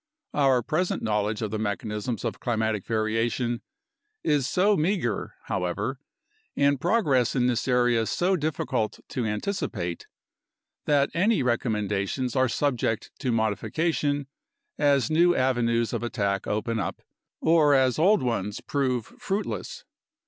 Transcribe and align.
Our 0.33 0.63
present 0.63 1.03
knowledge 1.03 1.43
of 1.43 1.51
the 1.51 1.59
mechanisms 1.59 2.25
of 2.25 2.39
climatic 2.39 2.87
variation 2.87 3.61
is 4.23 4.47
so 4.49 4.75
meager, 4.75 5.35
however, 5.43 5.99
and 6.57 6.81
progress 6.81 7.35
in 7.35 7.45
this 7.45 7.67
area 7.67 8.03
so 8.07 8.35
difficult 8.35 8.99
to 9.09 9.25
anticipate, 9.25 10.07
that 10.85 11.11
any 11.13 11.43
recommendations 11.43 12.35
are 12.35 12.49
subject 12.49 13.11
to 13.19 13.31
modification 13.31 14.25
as 14.79 15.11
new 15.11 15.35
avenues 15.35 15.93
of 15.93 16.01
attack 16.01 16.47
open 16.47 16.79
up 16.79 17.03
or 17.39 17.75
as 17.75 17.99
old 17.99 18.23
ones 18.23 18.59
prove 18.59 19.05
fruitless. 19.19 19.85